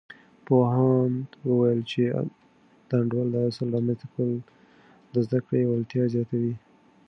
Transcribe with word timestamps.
پوهاند 0.45 1.27
وویل، 1.47 1.79
چې 1.91 2.01
د 2.87 2.91
انډول 3.01 3.27
د 3.31 3.35
اصل 3.49 3.67
رامنځته 3.75 4.07
کول 4.13 4.31
د 5.13 5.15
زده 5.25 5.39
کړې 5.45 5.61
وړتیا 5.65 6.03
زیاتوي. 6.13 6.55